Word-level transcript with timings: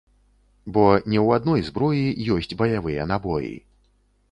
Бо 0.77 0.85
не 1.11 1.19
ў 1.25 1.35
адной 1.41 1.61
зброі 1.67 2.33
ёсць 2.39 2.57
баявыя 2.65 3.07
набоі. 3.15 3.55